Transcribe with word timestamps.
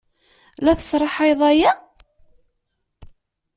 La 0.63 0.73
tesraḥayed 0.79 1.41
aya? 1.51 1.71